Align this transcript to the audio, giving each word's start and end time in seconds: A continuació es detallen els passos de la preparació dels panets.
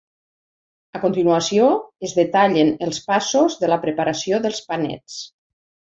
A 0.99 1.01
continuació 1.03 1.67
es 2.09 2.17
detallen 2.21 2.73
els 2.87 3.03
passos 3.11 3.61
de 3.65 3.69
la 3.73 3.81
preparació 3.87 4.41
dels 4.47 4.63
panets. 4.73 5.21